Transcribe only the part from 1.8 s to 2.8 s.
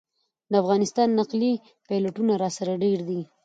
پلېټونه راسره